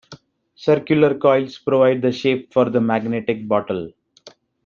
Circular 0.55 1.15
coils 1.19 1.59
provide 1.59 2.01
the 2.01 2.11
shape 2.11 2.51
for 2.51 2.71
the 2.71 2.81
magnetic 2.81 3.47
bottle. 3.47 3.91